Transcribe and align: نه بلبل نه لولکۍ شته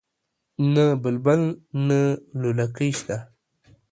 نه 0.73 0.85
بلبل 1.01 1.41
نه 1.87 1.99
لولکۍ 2.41 2.91
شته 2.99 3.17